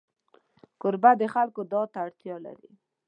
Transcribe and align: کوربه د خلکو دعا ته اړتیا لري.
کوربه 0.81 1.11
د 1.21 1.23
خلکو 1.33 1.61
دعا 1.71 1.83
ته 1.93 1.97
اړتیا 2.05 2.35
لري. 2.45 2.71